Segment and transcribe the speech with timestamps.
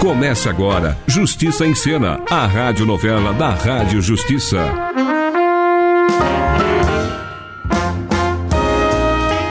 [0.00, 4.72] Começa agora Justiça em Cena, a radionovela da Rádio Justiça.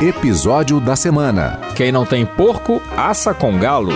[0.02, 1.59] Episódio da semana.
[1.75, 3.91] Quem não tem porco, assa com galo.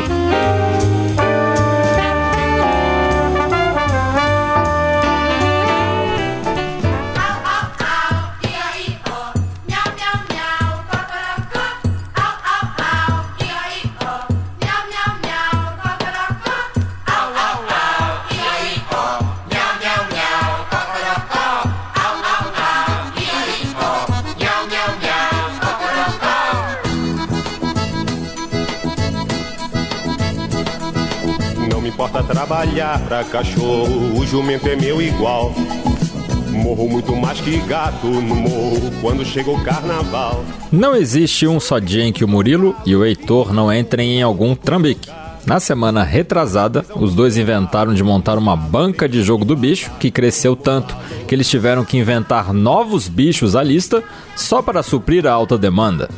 [31.82, 35.52] Não me importa trabalhar pra cachorro, o jumento é meu igual.
[36.52, 40.46] Morro muito mais que gato no morro quando chega o carnaval.
[40.72, 44.22] Não existe um só dia em que o Murilo e o Heitor não entrem em
[44.22, 45.10] algum trambique.
[45.44, 50.12] Na semana retrasada, os dois inventaram de montar uma banca de jogo do bicho que
[50.12, 50.96] cresceu tanto
[51.28, 54.04] que eles tiveram que inventar novos bichos à lista
[54.36, 56.12] só para suprir a alta demanda.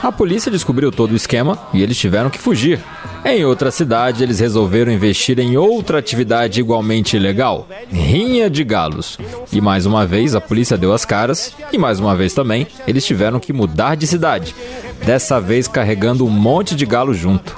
[0.00, 2.80] A polícia descobriu todo o esquema e eles tiveram que fugir.
[3.24, 9.18] Em outra cidade, eles resolveram investir em outra atividade igualmente ilegal: rinha de galos.
[9.52, 13.04] E mais uma vez a polícia deu as caras, e mais uma vez também eles
[13.04, 14.54] tiveram que mudar de cidade,
[15.04, 17.56] dessa vez carregando um monte de galo junto.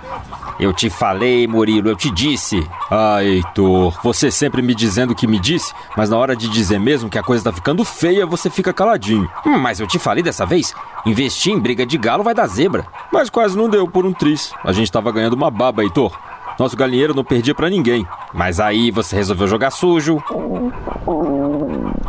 [0.60, 2.68] Eu te falei, Murilo, eu te disse.
[2.90, 7.08] Ah, Heitor, você sempre me dizendo que me disse, mas na hora de dizer mesmo
[7.08, 9.26] que a coisa tá ficando feia, você fica caladinho.
[9.46, 10.74] Hum, mas eu te falei dessa vez?
[11.06, 12.86] Investir em briga de galo vai dar zebra.
[13.10, 14.52] Mas quase não deu por um tris.
[14.62, 16.12] A gente tava ganhando uma baba, Heitor.
[16.58, 18.06] Nosso galinheiro não perdia pra ninguém.
[18.34, 20.22] Mas aí você resolveu jogar sujo.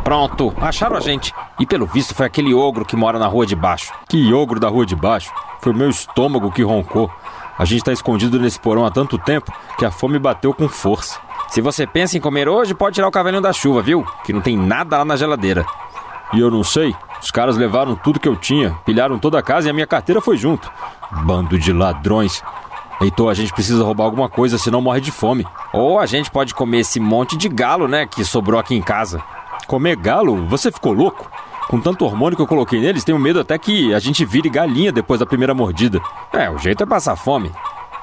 [0.03, 1.33] Pronto, acharam a gente.
[1.57, 3.93] E pelo visto foi aquele ogro que mora na rua de baixo.
[4.09, 5.31] Que ogro da rua de baixo?
[5.61, 7.09] Foi o meu estômago que roncou.
[7.61, 11.19] A gente tá escondido nesse porão há tanto tempo que a fome bateu com força.
[11.47, 14.03] Se você pensa em comer hoje, pode tirar o cavalinho da chuva, viu?
[14.25, 15.63] Que não tem nada lá na geladeira.
[16.33, 16.95] E eu não sei.
[17.21, 20.19] Os caras levaram tudo que eu tinha, pilharam toda a casa e a minha carteira
[20.19, 20.71] foi junto.
[21.23, 22.41] Bando de ladrões.
[22.99, 25.45] Heitor, a gente precisa roubar alguma coisa, senão morre de fome.
[25.71, 29.21] Ou a gente pode comer esse monte de galo, né, que sobrou aqui em casa.
[29.67, 30.47] Comer galo?
[30.47, 31.29] Você ficou louco?
[31.71, 34.91] Com tanto hormônio que eu coloquei neles, tenho medo até que a gente vire galinha
[34.91, 36.01] depois da primeira mordida.
[36.33, 37.49] É, o jeito é passar fome.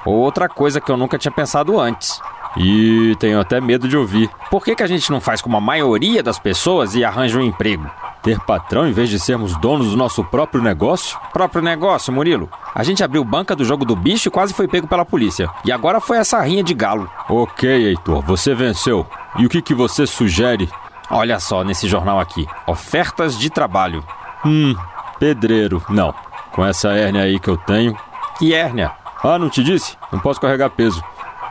[0.07, 2.19] Outra coisa que eu nunca tinha pensado antes.
[2.57, 4.31] E tenho até medo de ouvir.
[4.51, 7.43] Por que, que a gente não faz como a maioria das pessoas e arranja um
[7.43, 7.91] emprego?
[8.23, 11.19] Ter patrão em vez de sermos donos do nosso próprio negócio?
[11.31, 12.49] Próprio negócio, Murilo.
[12.75, 15.51] A gente abriu banca do jogo do bicho e quase foi pego pela polícia.
[15.63, 17.11] E agora foi essa rinha de galo.
[17.29, 19.07] Ok, Heitor, você venceu.
[19.39, 20.71] E o que, que você sugere?
[21.11, 24.05] Olha só nesse jornal aqui: ofertas de trabalho.
[24.45, 24.75] Hum,
[25.19, 25.83] pedreiro.
[25.89, 26.15] Não.
[26.53, 27.97] Com essa hérnia aí que eu tenho.
[28.39, 28.93] Que hérnia?
[29.23, 29.97] Ah, não te disse?
[30.13, 31.03] Não posso carregar peso.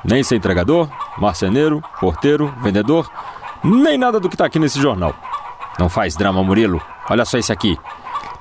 [0.04, 0.88] Nem ser entregador,
[1.18, 3.10] marceneiro, porteiro, vendedor,
[3.64, 5.14] nem nada do que tá aqui nesse jornal.
[5.78, 6.82] Não faz drama, Murilo.
[7.10, 7.78] Olha só esse aqui.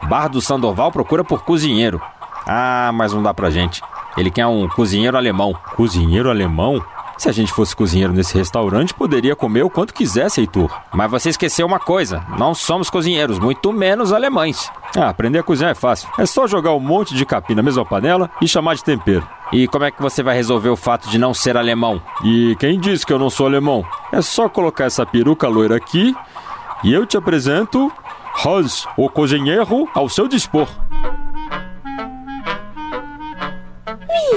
[0.05, 2.01] Bar do Sandoval procura por cozinheiro.
[2.47, 3.83] Ah, mas não dá pra gente.
[4.17, 5.53] Ele quer um cozinheiro alemão.
[5.75, 6.83] Cozinheiro alemão?
[7.19, 10.71] Se a gente fosse cozinheiro nesse restaurante, poderia comer o quanto quisesse, Heitor.
[10.93, 14.71] Mas você esqueceu uma coisa: não somos cozinheiros, muito menos alemães.
[14.97, 16.09] Ah, aprender a cozinhar é fácil.
[16.19, 19.27] É só jogar um monte de capim na mesma panela e chamar de tempero.
[19.53, 22.03] E como é que você vai resolver o fato de não ser alemão?
[22.25, 23.85] E quem disse que eu não sou alemão?
[24.13, 26.15] É só colocar essa peruca loira aqui
[26.85, 27.91] e eu te apresento
[28.45, 30.69] Hans, o cozinheiro, ao seu dispor.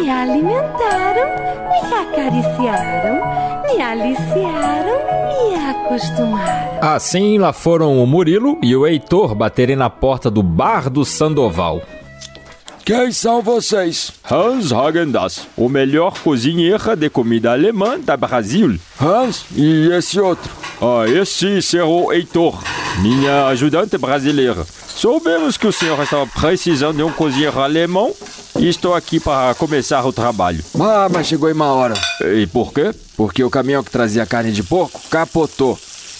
[0.09, 1.29] Me alimentaram,
[1.69, 3.21] me acariciaram,
[3.61, 4.97] me aliciaram
[5.37, 6.79] e acostumaram.
[6.81, 11.83] Assim lá foram o Murilo e o Heitor baterem na porta do bar do Sandoval.
[12.83, 14.11] Quem são vocês?
[14.27, 18.79] Hans Hagendas, o melhor cozinheiro de comida alemã da Brasil.
[18.99, 20.51] Hans e esse outro?
[20.81, 22.59] Ah, esse é o Heitor,
[23.03, 24.65] minha ajudante brasileira.
[24.65, 28.11] Soubemos que o senhor estava precisando de um cozinheiro alemão
[28.59, 30.63] e estou aqui para começar o trabalho.
[30.79, 31.93] Ah, mas chegou em uma hora.
[32.21, 32.93] E por quê?
[33.15, 35.79] Porque o caminhão que trazia carne de porco capotou.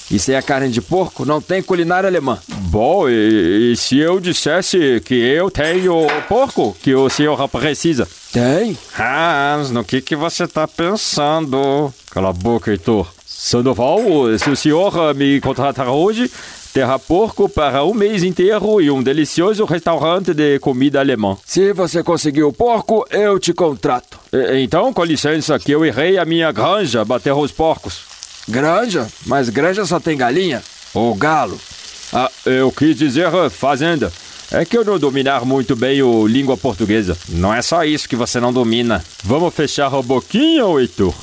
[0.09, 2.39] E sem a carne de porco não tem culinária alemã.
[2.47, 8.07] Bom, e, e se eu dissesse que eu tenho porco que o senhor precisa?
[8.31, 8.75] Tem?
[8.97, 11.94] Hans, no que, que você tá pensando?
[12.09, 13.07] Cala a boca, Heitor.
[13.25, 14.00] Sandoval,
[14.38, 16.30] se o senhor me contratar hoje,
[16.79, 21.35] terra porco para um mês inteiro e um delicioso restaurante de comida alemã.
[21.45, 24.17] Se você conseguir o porco, eu te contrato.
[24.31, 27.99] E, então, com licença, que eu irei à minha granja bater os porcos.
[28.47, 29.05] Granja?
[29.25, 30.63] Mas granja só tem galinha?
[30.93, 31.59] Ou galo?
[32.13, 34.09] Ah, eu quis dizer fazenda.
[34.49, 37.17] É que eu não dominar muito bem o língua portuguesa.
[37.27, 39.03] Não é só isso que você não domina.
[39.21, 41.13] Vamos fechar a boquinha, Heitor?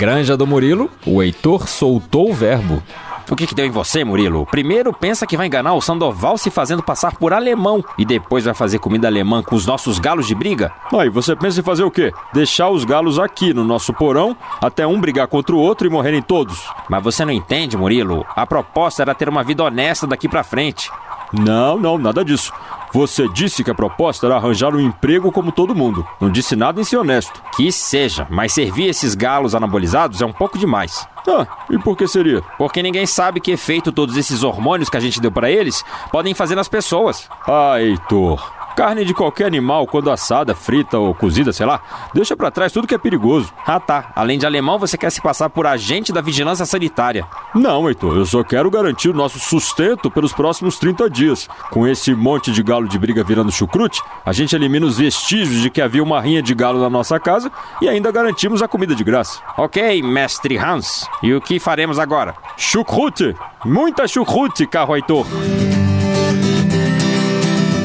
[0.00, 2.82] Granja do Murilo, o Heitor soltou o verbo.
[3.30, 4.46] O que, que deu em você, Murilo?
[4.46, 8.54] Primeiro pensa que vai enganar o Sandoval se fazendo passar por alemão e depois vai
[8.54, 10.72] fazer comida alemã com os nossos galos de briga?
[10.90, 12.14] Aí você pensa em fazer o quê?
[12.32, 16.22] Deixar os galos aqui no nosso porão até um brigar contra o outro e morrerem
[16.22, 16.66] todos.
[16.88, 18.24] Mas você não entende, Murilo?
[18.34, 20.90] A proposta era ter uma vida honesta daqui pra frente.
[21.32, 22.52] Não, não, nada disso.
[22.92, 26.04] Você disse que a proposta era arranjar um emprego como todo mundo.
[26.20, 27.40] Não disse nada em ser honesto.
[27.56, 31.06] Que seja, mas servir esses galos anabolizados é um pouco demais.
[31.28, 32.42] Ah, e por que seria?
[32.58, 36.34] Porque ninguém sabe que efeito todos esses hormônios que a gente deu para eles podem
[36.34, 37.28] fazer nas pessoas.
[37.46, 38.42] Ah, Heitor,
[38.76, 41.80] Carne de qualquer animal, quando assada, frita ou cozida, sei lá,
[42.14, 43.52] deixa para trás tudo que é perigoso.
[43.66, 47.26] Ah tá, além de alemão, você quer se passar por agente da vigilância sanitária.
[47.54, 51.48] Não, Heitor, eu só quero garantir o nosso sustento pelos próximos 30 dias.
[51.70, 55.70] Com esse monte de galo de briga virando chucrute, a gente elimina os vestígios de
[55.70, 57.50] que havia uma rinha de galo na nossa casa
[57.82, 59.40] e ainda garantimos a comida de graça.
[59.56, 61.06] Ok, mestre Hans.
[61.22, 62.34] E o que faremos agora?
[62.56, 63.34] Chucrute!
[63.64, 65.26] Muita chucrute, carro Heitor!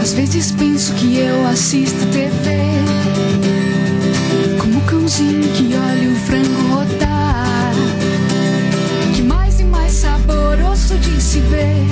[0.06, 2.52] Às vezes penso que eu assisto TV
[4.62, 7.74] Como cãozinho que olha o frango rodar
[9.16, 11.88] Que mais e mais saboroso de se ver.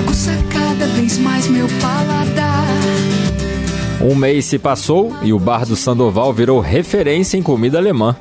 [0.00, 2.66] Aguça cada vez mais meu paladar.
[4.02, 8.14] Um mês se passou e o bar do Sandoval virou referência em comida alemã.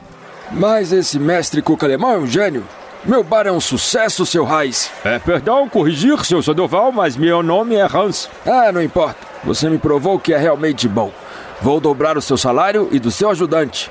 [0.54, 2.64] Mas esse mestre cuca alemão é um gênio
[3.08, 4.92] meu bar é um sucesso, seu Raiz.
[5.06, 8.30] É, perdão, corrigir, seu Sandoval, mas meu nome é Hans.
[8.46, 9.26] Ah, não importa.
[9.46, 11.12] Você me provou que é realmente bom.
[11.62, 13.90] Vou dobrar o seu salário e do seu ajudante.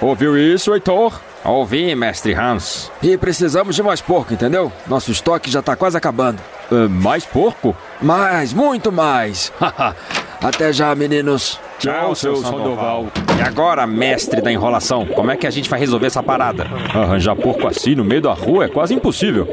[0.00, 1.20] Ouviu isso, Heitor?
[1.44, 2.90] Ouvi, mestre Hans.
[3.00, 4.72] E precisamos de mais porco, entendeu?
[4.88, 6.40] Nosso estoque já tá quase acabando.
[6.70, 7.76] Uh, mais porco?
[8.02, 9.52] Mais, muito mais.
[10.42, 11.60] Até já, meninos.
[11.78, 13.06] Tchau, seu Sandoval.
[13.38, 16.66] E agora, mestre da enrolação, como é que a gente vai resolver essa parada?
[16.92, 19.46] Arranjar porco assim no meio da rua é quase impossível.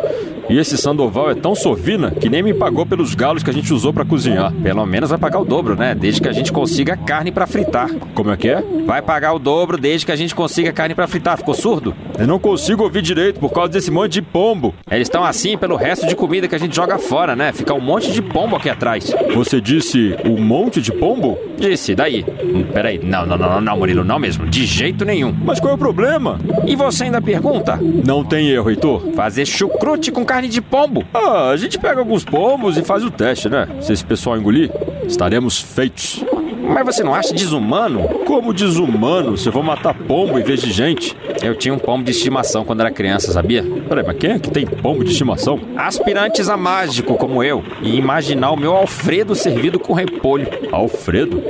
[0.48, 3.72] E esse Sandoval é tão sovina que nem me pagou pelos galos que a gente
[3.74, 4.52] usou para cozinhar.
[4.54, 5.96] Pelo menos vai pagar o dobro, né?
[5.96, 7.90] Desde que a gente consiga carne para fritar.
[8.14, 8.64] Como é que é?
[8.86, 11.38] Vai pagar o dobro desde que a gente consiga carne para fritar.
[11.38, 11.96] Ficou surdo?
[12.18, 14.74] Eu não consigo ouvir direito por causa desse monte de pombo.
[14.90, 17.52] Eles estão assim pelo resto de comida que a gente joga fora, né?
[17.52, 19.14] Fica um monte de pombo aqui atrás.
[19.34, 21.38] Você disse um monte de pombo?
[21.58, 22.26] Disse, daí.
[22.44, 23.00] Hum, peraí.
[23.04, 24.46] Não, não, não, não, Murilo, não mesmo.
[24.48, 25.36] De jeito nenhum.
[25.44, 26.40] Mas qual é o problema?
[26.66, 27.78] E você ainda pergunta?
[27.82, 29.12] Não tem erro, Heitor.
[29.14, 31.04] Fazer chucrute com carne de pombo.
[31.14, 33.68] Ah, a gente pega alguns pombos e faz o teste, né?
[33.82, 34.72] Se esse pessoal engolir,
[35.06, 36.24] estaremos feitos.
[36.68, 38.08] Mas você não acha desumano?
[38.26, 39.38] Como desumano?
[39.38, 41.16] Se eu vou matar pombo em vez de gente?
[41.42, 43.64] Eu tinha um pombo de estimação quando era criança, sabia?
[43.88, 45.60] Peraí, mas quem é que tem pombo de estimação?
[45.76, 47.64] Aspirantes a mágico como eu.
[47.82, 50.48] E imaginar o meu Alfredo servido com repolho.
[50.72, 51.42] Alfredo?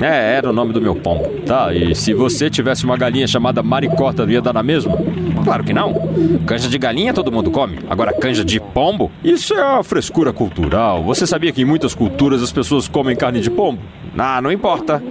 [0.00, 1.28] É, era o nome do meu pombo.
[1.46, 4.96] Tá, e se você tivesse uma galinha chamada maricota, ia dar na mesma?
[5.44, 5.94] Claro que não.
[6.46, 7.78] Canja de galinha todo mundo come.
[7.88, 9.10] Agora, canja de pombo?
[9.22, 11.02] Isso é a frescura cultural.
[11.04, 13.80] Você sabia que em muitas culturas as pessoas comem carne de pombo?
[14.16, 15.02] Ah, não importa.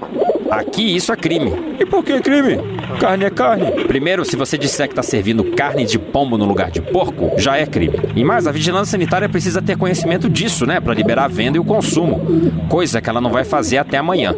[0.49, 1.51] Aqui isso é crime.
[1.79, 2.59] E por que crime?
[2.99, 3.71] Carne é carne.
[3.85, 7.57] Primeiro, se você disser que está servindo carne de pombo no lugar de porco, já
[7.57, 7.99] é crime.
[8.15, 10.79] E mais, a vigilância sanitária precisa ter conhecimento disso, né?
[10.79, 12.21] Para liberar a venda e o consumo.
[12.69, 14.35] Coisa que ela não vai fazer até amanhã.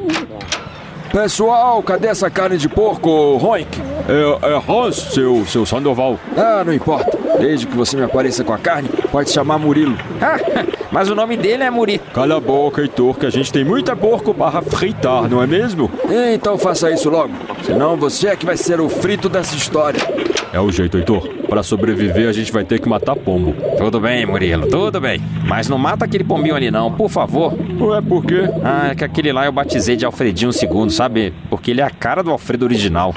[1.16, 3.82] Pessoal, cadê essa carne de porco, Roink?
[4.10, 6.20] É, é Hans, seu, seu Sandoval.
[6.36, 7.18] Ah, não importa.
[7.40, 9.98] Desde que você me apareça com a carne, pode chamar Murilo.
[10.22, 10.36] Ah,
[10.92, 12.00] mas o nome dele é Muri.
[12.14, 15.90] Cala a boca, Heitor, que a gente tem muita porco para fritar, não é mesmo?
[16.34, 17.32] Então faça isso logo.
[17.64, 20.02] Senão você é que vai ser o frito dessa história.
[20.56, 21.28] É o jeito, Heitor.
[21.50, 23.54] Para sobreviver, a gente vai ter que matar pombo.
[23.78, 25.22] Tudo bem, Murilo, tudo bem.
[25.46, 27.54] Mas não mata aquele pombinho ali não, por favor.
[27.78, 28.44] Ué, por quê?
[28.64, 31.34] Ah, é que aquele lá eu batizei de Alfredinho II, sabe?
[31.50, 33.14] Porque ele é a cara do Alfredo original.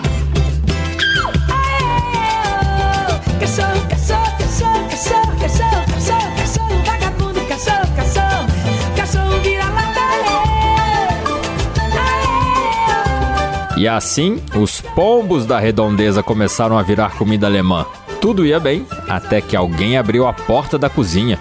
[13.79, 17.87] E assim, os pombos da redondeza começaram a virar comida alemã.
[18.21, 21.39] Tudo ia bem, até que alguém abriu a porta da cozinha.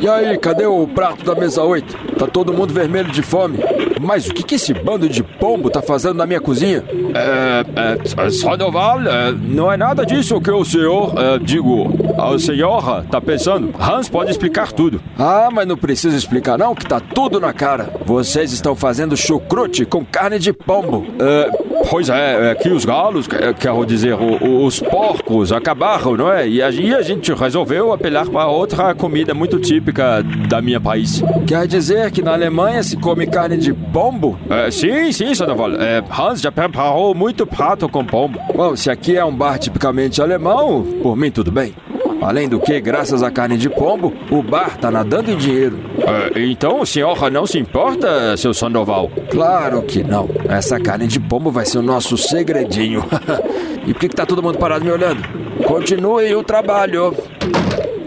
[0.00, 2.14] E aí, cadê o prato da mesa 8?
[2.18, 3.58] Tá todo mundo vermelho de fome.
[4.02, 6.82] Mas o que, que esse bando de pombo tá fazendo na minha cozinha?
[7.14, 13.04] É, é, Sandoval, é, não é nada disso que o senhor, é, digo, a senhora
[13.10, 13.72] tá pensando.
[13.78, 15.00] Hans pode explicar tudo.
[15.18, 17.90] Ah, mas não precisa explicar não, que tá tudo na cara.
[18.04, 21.06] Vocês estão fazendo chucrute com carne de pombo.
[21.18, 21.50] É,
[21.88, 23.26] pois é, é que os galos,
[23.58, 26.48] quero dizer, os porcos acabaram, não é?
[26.48, 31.22] E aí a gente resolveu apelar para outra comida muito típica da minha país.
[31.46, 34.38] Quer dizer que na Alemanha se come carne de pombo?
[34.48, 35.72] É, sim, sim, Sandoval.
[35.74, 38.38] É, Hans já preparou muito prato com pombo.
[38.54, 41.74] Bom, se aqui é um bar tipicamente alemão, por mim tudo bem.
[42.20, 45.78] Além do que, graças à carne de pombo, o bar tá nadando em dinheiro.
[46.34, 49.10] É, então o senhor não se importa, seu Sandoval?
[49.30, 50.28] Claro que não.
[50.48, 53.04] Essa carne de pombo vai ser o nosso segredinho.
[53.86, 55.22] e por que, que tá todo mundo parado me olhando?
[55.66, 57.14] Continue o trabalho.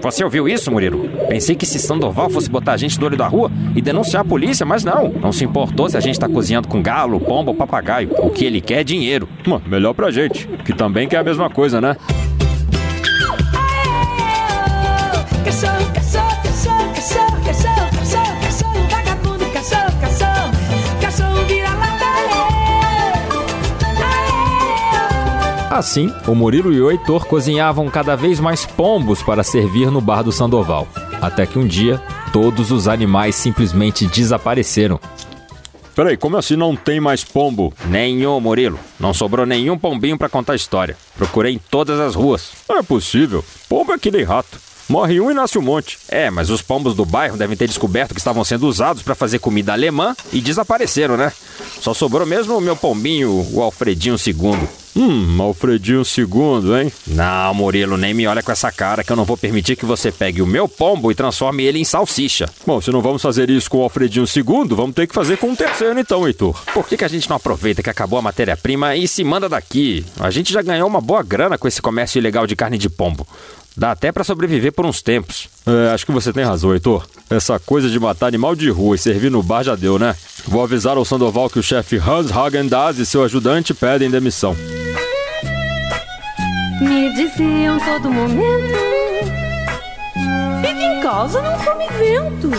[0.02, 1.10] Você ouviu isso, Murilo?
[1.28, 4.26] Pensei que se Sandoval fosse botar a gente do olho da rua e denunciar a
[4.26, 5.10] polícia, mas não.
[5.10, 8.12] Não se importou se a gente tá cozinhando com galo, pombo ou papagaio.
[8.20, 9.28] O que ele quer é dinheiro.
[9.48, 11.98] Hum, melhor pra gente, que também quer a mesma coisa, né?
[25.76, 30.24] Assim, o Murilo e o Heitor cozinhavam cada vez mais pombos para servir no bar
[30.24, 30.88] do Sandoval.
[31.22, 32.02] Até que um dia,
[32.32, 34.98] todos os animais simplesmente desapareceram.
[35.94, 37.74] Peraí, como assim não tem mais pombo?
[37.88, 38.80] Nenhum, Murilo.
[38.98, 40.96] Não sobrou nenhum pombinho para contar a história.
[41.18, 42.52] Procurei em todas as ruas.
[42.70, 43.44] Não é possível.
[43.68, 44.58] Pombo é que nem rato.
[44.88, 45.98] Morre um e nasce um monte.
[46.08, 49.40] É, mas os pombos do bairro devem ter descoberto que estavam sendo usados para fazer
[49.40, 51.34] comida alemã e desapareceram, né?
[51.82, 54.85] Só sobrou mesmo o meu pombinho, o Alfredinho II.
[54.96, 56.92] Hum, Alfredinho II, hein?
[57.08, 60.10] Não, Murilo, nem me olha com essa cara que eu não vou permitir que você
[60.10, 62.50] pegue o meu pombo e transforme ele em salsicha.
[62.66, 65.48] Bom, se não vamos fazer isso com o Alfredinho II, vamos ter que fazer com
[65.48, 66.58] um terceiro então, Heitor.
[66.74, 70.06] Por que, que a gente não aproveita que acabou a matéria-prima e se manda daqui?
[70.18, 73.28] A gente já ganhou uma boa grana com esse comércio ilegal de carne de pombo.
[73.78, 75.50] Dá até para sobreviver por uns tempos.
[75.66, 77.06] É, acho que você tem razão, Heitor.
[77.30, 80.16] Essa coisa de matar animal de rua e servir no bar já deu, né?
[80.48, 84.56] Vou avisar ao Sandoval que o chefe Hans Hagen Dazs e seu ajudante pedem demissão.
[86.80, 88.76] Me diziam todo momento:
[90.62, 92.52] Fique em casa, não come vento.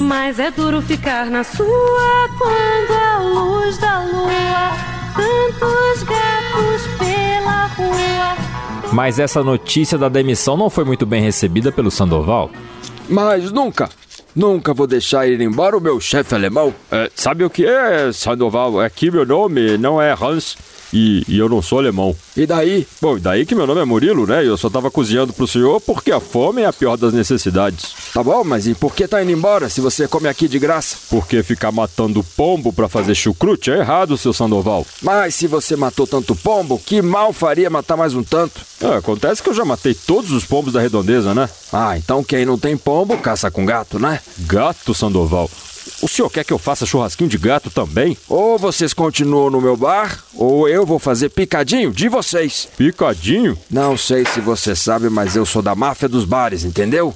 [0.00, 4.76] Mas é duro ficar na sua quando a luz da lua,
[5.16, 8.51] tantos gatos pela rua.
[8.92, 12.50] Mas essa notícia da demissão não foi muito bem recebida pelo Sandoval.
[13.08, 13.88] Mas nunca,
[14.36, 16.74] nunca vou deixar ir embora o meu chefe alemão.
[16.90, 18.80] É, sabe o que é, Sandoval?
[18.80, 20.56] Aqui meu nome não é Hans.
[20.92, 22.14] E, e, eu não sou alemão.
[22.36, 22.86] E daí?
[23.00, 24.44] Bom, e daí que meu nome é Murilo, né?
[24.44, 27.94] E eu só tava cozinhando pro senhor porque a fome é a pior das necessidades.
[28.12, 30.96] Tá bom, mas e por que tá indo embora se você come aqui de graça?
[31.08, 34.86] Porque ficar matando pombo para fazer chucrute é errado, seu Sandoval.
[35.00, 38.60] Mas se você matou tanto pombo, que mal faria matar mais um tanto?
[38.80, 41.48] É, acontece que eu já matei todos os pombos da redondeza, né?
[41.72, 44.20] Ah, então quem não tem pombo, caça com gato, né?
[44.40, 45.48] Gato, Sandoval?
[46.02, 48.16] O senhor quer que eu faça churrasquinho de gato também?
[48.28, 52.68] Ou vocês continuam no meu bar, ou eu vou fazer picadinho de vocês.
[52.76, 53.58] Picadinho?
[53.70, 57.14] Não sei se você sabe, mas eu sou da máfia dos bares, entendeu?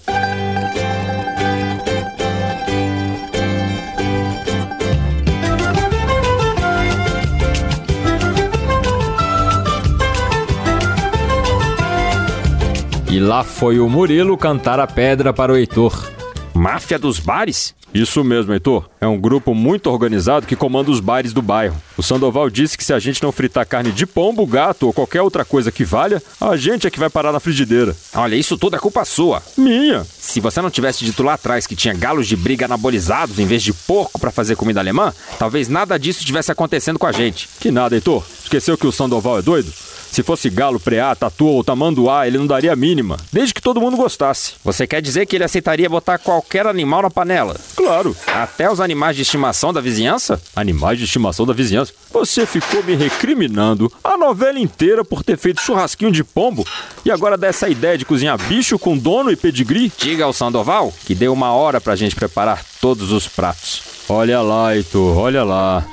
[13.17, 16.07] E lá foi o Murilo cantar a pedra para o Heitor.
[16.53, 17.75] Máfia dos bares?
[17.97, 18.89] Isso mesmo, Heitor.
[19.01, 21.81] É um grupo muito organizado que comanda os bares do bairro.
[21.97, 25.23] O Sandoval disse que se a gente não fritar carne de pombo, gato ou qualquer
[25.23, 27.97] outra coisa que valha, a gente é que vai parar na frigideira.
[28.15, 29.43] Olha, isso tudo é culpa sua.
[29.57, 30.05] Minha?
[30.05, 33.63] Se você não tivesse dito lá atrás que tinha galos de briga anabolizados em vez
[33.63, 37.49] de porco para fazer comida alemã, talvez nada disso estivesse acontecendo com a gente.
[37.59, 38.23] Que nada, Heitor.
[38.43, 39.73] Esqueceu que o Sandoval é doido?
[40.11, 43.81] Se fosse galo, preá, tatu ou tamanduá, ele não daria a mínima, desde que todo
[43.81, 44.55] mundo gostasse.
[44.65, 47.57] Você quer dizer que ele aceitaria botar qualquer animal na panela?
[47.75, 48.17] Claro.
[48.27, 50.41] Até os animais de estimação da vizinhança?
[50.55, 51.93] Animais de estimação da vizinhança?
[52.13, 56.67] Você ficou me recriminando a novela inteira por ter feito churrasquinho de pombo
[57.05, 59.93] e agora dá essa ideia de cozinhar bicho com dono e pedigree?
[59.99, 63.83] Diga ao Sandoval que deu uma hora pra gente preparar todos os pratos.
[64.09, 65.85] Olha lá, Heitor, olha lá.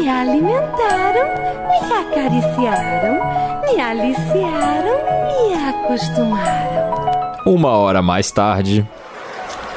[0.00, 1.28] Me alimentaram,
[1.68, 3.20] me acariciaram,
[3.66, 4.96] me aliciaram,
[5.28, 7.34] me acostumaram.
[7.44, 8.88] Uma hora mais tarde.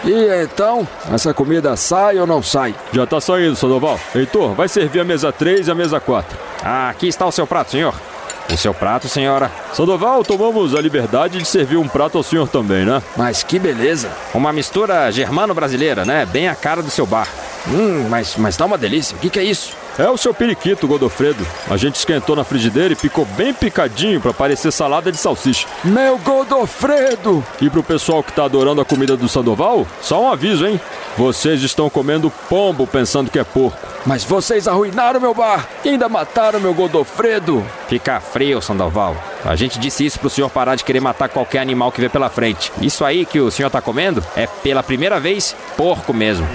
[0.06, 2.74] E então, essa comida sai ou não sai?
[2.94, 4.00] Já tá saindo, Sandoval.
[4.16, 6.38] Heitor, vai servir a mesa 3 e a mesa 4.
[6.64, 7.94] Ah, aqui está o seu prato, senhor.
[8.50, 9.52] O seu prato, senhora.
[9.74, 13.04] Sandoval, tomamos a liberdade de servir um prato ao senhor também, né?
[13.18, 14.10] Mas que beleza.
[14.34, 16.26] Uma mistura germano-brasileira, né?
[16.26, 17.28] Bem a cara do seu bar.
[17.68, 19.18] Hum, mas, mas tá uma delícia.
[19.18, 19.83] O que, que é isso?
[19.98, 21.46] É o seu periquito, Godofredo.
[21.70, 25.68] A gente esquentou na frigideira e picou bem picadinho para parecer salada de salsicha.
[25.84, 27.44] Meu Godofredo!
[27.62, 30.82] E pro pessoal que tá adorando a comida do Sandoval, só um aviso, hein?
[31.16, 33.78] Vocês estão comendo pombo pensando que é porco.
[34.06, 37.64] Mas vocês arruinaram meu bar e ainda mataram meu Godofredo.
[37.88, 39.16] Fica frio, Sandoval.
[39.46, 42.30] A gente disse isso pro senhor parar de querer matar qualquer animal que vê pela
[42.30, 42.72] frente.
[42.82, 46.48] Isso aí que o senhor tá comendo é pela primeira vez porco mesmo.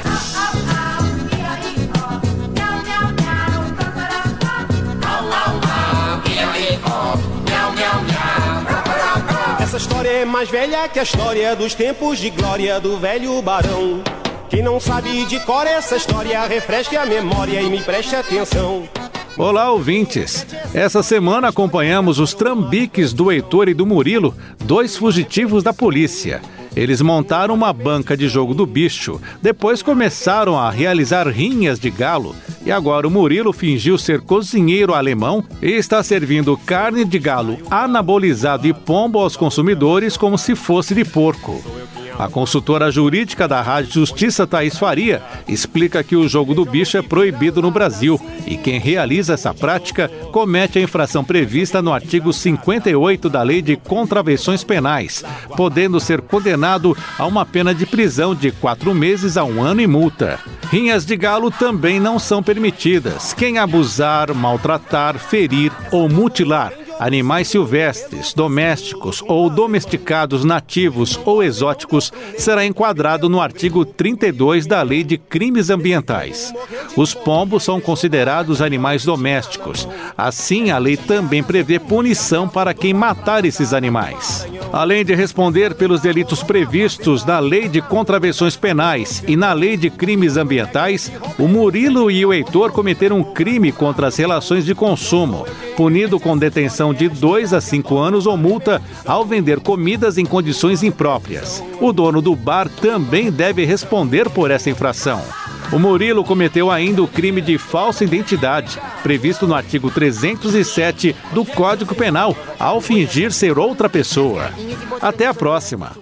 [9.79, 14.03] História é mais velha que a história dos tempos de glória do velho barão.
[14.51, 18.89] Quem não sabe de cor essa história, refresque a memória e me preste atenção.
[19.37, 20.45] Olá, ouvintes!
[20.75, 26.43] Essa semana acompanhamos os trambiques do Heitor e do Murilo, dois fugitivos da polícia.
[26.79, 32.37] Eles montaram uma banca de jogo do bicho, depois começaram a realizar rinhas de galo
[32.65, 38.69] e agora o Murilo fingiu ser cozinheiro alemão e está servindo carne de galo anabolizado
[38.69, 41.61] e pombo aos consumidores como se fosse de porco.
[42.19, 47.03] A consultora jurídica da Rádio Justiça, Thaís Faria, explica que o jogo do bicho é
[47.03, 53.31] proibido no Brasil e quem realiza essa prática comete a infração prevista no artigo 58
[53.31, 55.25] da Lei de Contravenções Penais,
[55.57, 59.87] podendo ser condenado a uma pena de prisão de quatro meses a um ano e
[59.87, 60.41] multa.
[60.73, 63.33] Rinhas de galo também não são permitidas.
[63.33, 72.65] Quem abusar, maltratar, ferir ou mutilar animais silvestres, domésticos ou domesticados nativos ou exóticos será
[72.65, 76.53] enquadrado no artigo 32 da Lei de Crimes Ambientais.
[76.97, 79.89] Os pombos são considerados animais domésticos.
[80.17, 84.47] Assim, a lei também prevê punição para quem matar esses animais.
[84.73, 89.89] Além de responder pelos delitos previstos na Lei de Contravenções Penais e na Lei de
[89.89, 95.47] Crimes Ambientais, o Murilo e o Heitor cometeram um crime contra as relações de consumo,
[95.77, 100.83] punido com detenção de 2 a 5 anos ou multa ao vender comidas em condições
[100.83, 101.63] impróprias.
[101.81, 105.23] O dono do bar também deve responder por essa infração.
[105.71, 111.95] O Murilo cometeu ainda o crime de falsa identidade, previsto no artigo 307 do Código
[111.95, 114.51] Penal, ao fingir ser outra pessoa.
[115.01, 115.93] Até a próxima.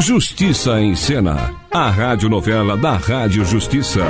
[0.00, 4.04] Justiça em Cena, a radionovela da Rádio Justiça.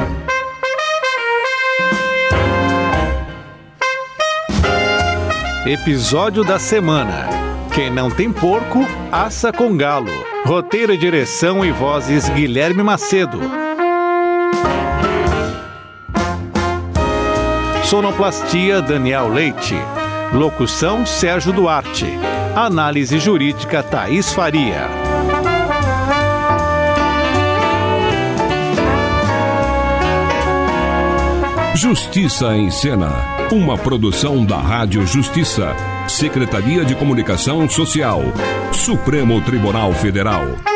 [5.67, 7.29] Episódio da semana.
[7.75, 10.36] Quem não tem porco, assa com galo.
[10.47, 13.41] Roteiro direção e vozes Guilherme Macedo.
[17.83, 19.75] Sonoplastia Daniel Leite.
[20.33, 22.07] Locução Sérgio Duarte.
[22.55, 24.89] Análise jurídica Thaís Faria.
[31.75, 33.11] Justiça em Cena,
[33.51, 35.75] uma produção da Rádio Justiça,
[36.09, 38.23] Secretaria de Comunicação Social,
[38.73, 40.76] Supremo Tribunal Federal.